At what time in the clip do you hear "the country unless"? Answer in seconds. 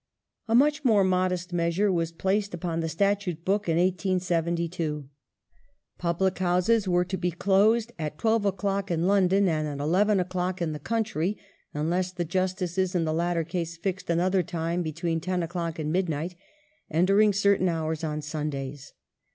10.73-12.11